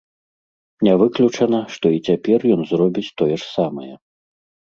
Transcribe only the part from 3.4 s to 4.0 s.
самае.